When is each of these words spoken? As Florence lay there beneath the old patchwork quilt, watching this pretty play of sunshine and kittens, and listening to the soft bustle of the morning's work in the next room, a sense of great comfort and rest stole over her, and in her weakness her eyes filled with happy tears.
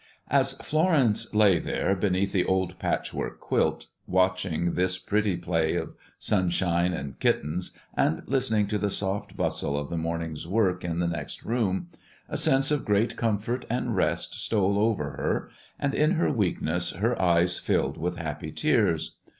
As 0.31 0.53
Florence 0.53 1.31
lay 1.31 1.59
there 1.59 1.93
beneath 1.95 2.31
the 2.31 2.43
old 2.43 2.79
patchwork 2.79 3.39
quilt, 3.39 3.85
watching 4.07 4.73
this 4.73 4.97
pretty 4.97 5.37
play 5.37 5.75
of 5.75 5.93
sunshine 6.17 6.91
and 6.91 7.19
kittens, 7.19 7.77
and 7.95 8.23
listening 8.25 8.65
to 8.69 8.79
the 8.79 8.89
soft 8.89 9.37
bustle 9.37 9.77
of 9.77 9.89
the 9.89 9.99
morning's 9.99 10.47
work 10.47 10.83
in 10.83 10.97
the 10.97 11.07
next 11.07 11.43
room, 11.43 11.89
a 12.27 12.35
sense 12.39 12.71
of 12.71 12.83
great 12.83 13.15
comfort 13.15 13.63
and 13.69 13.95
rest 13.95 14.33
stole 14.43 14.79
over 14.79 15.11
her, 15.11 15.51
and 15.79 15.93
in 15.93 16.13
her 16.13 16.31
weakness 16.31 16.93
her 16.93 17.21
eyes 17.21 17.59
filled 17.59 17.99
with 17.99 18.15
happy 18.15 18.51
tears. 18.51 19.17